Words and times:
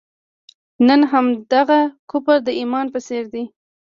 نن 0.87 1.01
همدغه 1.11 1.79
کفر 2.11 2.37
د 2.45 2.49
ایمان 2.59 2.85
په 2.93 2.99
څېر 3.07 3.23
دی. 3.33 3.43